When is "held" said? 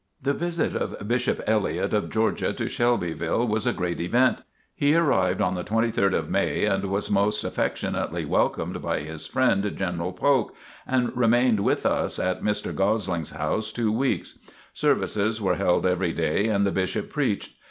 15.57-15.85